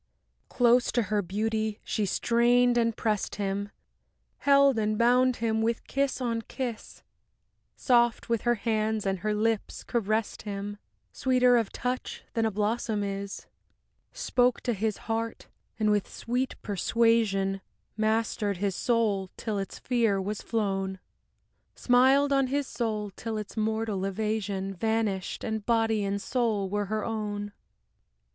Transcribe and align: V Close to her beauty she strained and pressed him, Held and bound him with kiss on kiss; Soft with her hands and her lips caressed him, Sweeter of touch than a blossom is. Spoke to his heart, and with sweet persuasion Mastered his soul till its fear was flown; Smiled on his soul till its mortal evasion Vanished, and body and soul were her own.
V 0.01 0.07
Close 0.55 0.91
to 0.91 1.03
her 1.03 1.21
beauty 1.21 1.79
she 1.83 2.07
strained 2.07 2.75
and 2.75 2.97
pressed 2.97 3.35
him, 3.35 3.69
Held 4.39 4.79
and 4.79 4.97
bound 4.97 5.35
him 5.35 5.61
with 5.61 5.85
kiss 5.85 6.19
on 6.19 6.41
kiss; 6.41 7.03
Soft 7.75 8.27
with 8.27 8.41
her 8.41 8.55
hands 8.55 9.05
and 9.05 9.19
her 9.19 9.35
lips 9.35 9.83
caressed 9.83 10.41
him, 10.41 10.79
Sweeter 11.11 11.55
of 11.55 11.71
touch 11.71 12.23
than 12.33 12.47
a 12.47 12.49
blossom 12.49 13.03
is. 13.03 13.45
Spoke 14.11 14.61
to 14.61 14.73
his 14.73 14.97
heart, 15.05 15.49
and 15.79 15.91
with 15.91 16.09
sweet 16.11 16.59
persuasion 16.63 17.61
Mastered 17.95 18.57
his 18.57 18.75
soul 18.75 19.29
till 19.37 19.59
its 19.59 19.77
fear 19.77 20.19
was 20.19 20.41
flown; 20.41 20.97
Smiled 21.75 22.33
on 22.33 22.47
his 22.47 22.65
soul 22.65 23.11
till 23.11 23.37
its 23.37 23.55
mortal 23.55 24.03
evasion 24.05 24.73
Vanished, 24.73 25.43
and 25.43 25.63
body 25.63 26.03
and 26.03 26.19
soul 26.19 26.67
were 26.71 26.85
her 26.85 27.05
own. 27.05 27.51